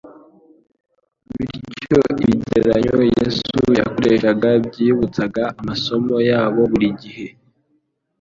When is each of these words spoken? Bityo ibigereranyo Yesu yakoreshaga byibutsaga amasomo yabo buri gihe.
Bityo 1.37 1.97
ibigereranyo 2.23 2.95
Yesu 3.17 3.51
yakoreshaga 3.79 4.49
byibutsaga 4.67 5.43
amasomo 5.59 6.15
yabo 6.29 6.61
buri 6.71 6.87
gihe. 7.01 7.27